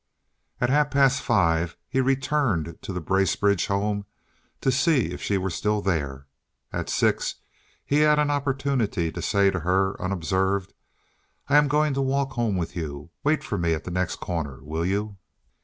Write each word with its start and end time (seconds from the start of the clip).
At 0.59 0.71
half 0.71 0.89
past 0.89 1.21
five 1.21 1.77
he 1.87 2.01
returned 2.01 2.79
to 2.81 2.91
the 2.91 2.99
Bracebridge 2.99 3.67
home 3.67 4.07
to 4.61 4.71
see 4.71 5.11
if 5.11 5.21
she 5.21 5.37
were 5.37 5.51
still 5.51 5.79
there. 5.79 6.25
At 6.73 6.89
six 6.89 7.35
he 7.85 7.97
had 7.99 8.17
an 8.17 8.31
opportunity 8.31 9.11
to 9.11 9.21
say 9.21 9.51
to 9.51 9.59
her, 9.59 10.01
unobserved, 10.01 10.73
"I 11.49 11.57
am 11.57 11.67
going 11.67 11.93
to 11.93 12.01
walk 12.01 12.31
home 12.31 12.57
with 12.57 12.75
you. 12.75 13.11
Wait 13.23 13.43
for 13.43 13.59
me 13.59 13.75
at 13.75 13.83
the 13.83 13.91
next 13.91 14.15
corner, 14.15 14.63
will 14.63 14.87
you?" 14.87 15.17